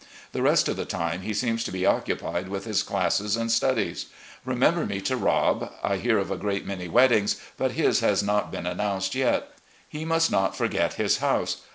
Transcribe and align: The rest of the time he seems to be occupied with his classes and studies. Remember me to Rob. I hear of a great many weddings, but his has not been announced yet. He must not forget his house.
The 0.31 0.41
rest 0.41 0.67
of 0.67 0.77
the 0.77 0.85
time 0.85 1.21
he 1.21 1.31
seems 1.31 1.63
to 1.63 1.71
be 1.71 1.85
occupied 1.85 2.49
with 2.49 2.65
his 2.65 2.81
classes 2.81 3.37
and 3.37 3.51
studies. 3.51 4.07
Remember 4.43 4.83
me 4.83 4.99
to 5.01 5.15
Rob. 5.15 5.71
I 5.83 5.97
hear 5.97 6.17
of 6.17 6.31
a 6.31 6.37
great 6.37 6.65
many 6.65 6.87
weddings, 6.87 7.35
but 7.55 7.73
his 7.73 7.99
has 7.99 8.23
not 8.23 8.51
been 8.51 8.65
announced 8.65 9.13
yet. 9.13 9.51
He 9.87 10.03
must 10.03 10.31
not 10.31 10.57
forget 10.57 10.95
his 10.95 11.17
house. 11.17 11.57